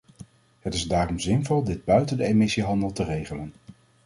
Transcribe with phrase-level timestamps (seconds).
[0.59, 3.53] Het is daarom zinvol dit buiten de emissiehandel te regelen.